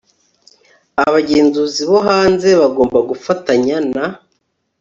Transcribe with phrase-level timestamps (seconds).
[1.05, 4.05] Abagenzuzi bo hanze bagomba gufatanya na